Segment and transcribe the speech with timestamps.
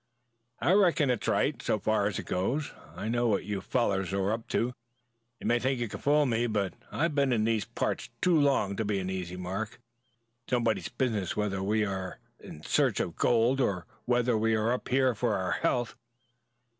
[0.59, 2.71] "I reckon it's right, so far as it goes.
[2.95, 4.73] I know what you fellows are up to.
[5.39, 8.75] You may think you can fool me, but I've been in these parts too long
[8.77, 9.79] to be an easy mark.
[10.45, 14.87] It's nobody's business whether we are in search of gold or whether we are up
[14.89, 15.95] here for our health.